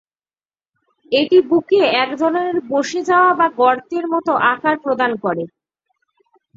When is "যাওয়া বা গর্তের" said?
3.09-4.05